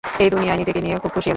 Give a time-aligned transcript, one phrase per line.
[0.23, 1.29] এই দুনিয়ায় নিজেকে নিয়ে খুব খুশি আমি।